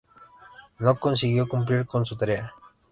[0.79, 2.55] No consiguió cumplir con su tarea.